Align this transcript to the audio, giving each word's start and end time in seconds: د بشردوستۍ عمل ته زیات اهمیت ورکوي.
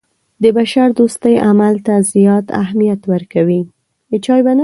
د 0.43 0.43
بشردوستۍ 0.57 1.35
عمل 1.47 1.75
ته 1.85 1.95
زیات 2.11 2.45
اهمیت 2.61 3.01
ورکوي. 3.13 3.61